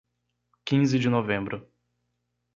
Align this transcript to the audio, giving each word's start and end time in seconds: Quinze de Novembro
Quinze 0.65 0.97
de 0.99 1.07
Novembro 1.11 1.69